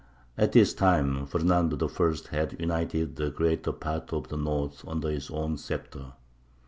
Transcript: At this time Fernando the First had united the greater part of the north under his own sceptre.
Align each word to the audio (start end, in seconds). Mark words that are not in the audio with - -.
At 0.35 0.53
this 0.53 0.73
time 0.73 1.27
Fernando 1.27 1.75
the 1.75 1.87
First 1.87 2.29
had 2.29 2.59
united 2.59 3.17
the 3.17 3.29
greater 3.29 3.71
part 3.71 4.11
of 4.11 4.29
the 4.29 4.35
north 4.35 4.83
under 4.87 5.11
his 5.11 5.29
own 5.29 5.57
sceptre. 5.59 6.13